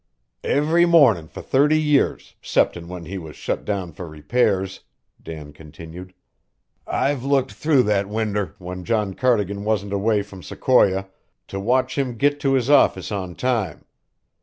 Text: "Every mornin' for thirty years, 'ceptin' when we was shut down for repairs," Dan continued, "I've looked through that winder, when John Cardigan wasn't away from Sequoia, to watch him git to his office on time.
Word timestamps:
"Every 0.43 0.87
mornin' 0.87 1.27
for 1.27 1.43
thirty 1.43 1.79
years, 1.79 2.33
'ceptin' 2.41 2.87
when 2.87 3.03
we 3.03 3.19
was 3.19 3.35
shut 3.35 3.63
down 3.63 3.91
for 3.93 4.07
repairs," 4.07 4.79
Dan 5.21 5.53
continued, 5.53 6.15
"I've 6.87 7.23
looked 7.23 7.51
through 7.51 7.83
that 7.83 8.09
winder, 8.09 8.55
when 8.57 8.83
John 8.83 9.13
Cardigan 9.13 9.63
wasn't 9.63 9.93
away 9.93 10.23
from 10.23 10.41
Sequoia, 10.41 11.07
to 11.49 11.59
watch 11.59 11.99
him 11.99 12.17
git 12.17 12.39
to 12.39 12.53
his 12.53 12.67
office 12.67 13.11
on 13.11 13.35
time. 13.35 13.85